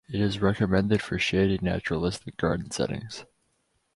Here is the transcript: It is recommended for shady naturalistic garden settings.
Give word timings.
It 0.09 0.19
is 0.19 0.41
recommended 0.41 0.99
for 1.03 1.19
shady 1.19 1.59
naturalistic 1.61 2.35
garden 2.35 2.71
settings. 2.71 3.23